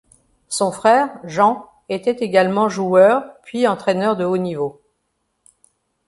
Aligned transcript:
Son 0.47 0.71
frère, 0.71 1.11
Jean, 1.23 1.67
était 1.87 2.23
également 2.25 2.69
joueur 2.69 3.23
puis 3.43 3.67
entraîneur 3.67 4.17
de 4.17 4.25
haut 4.25 4.37
niveau. 4.39 4.81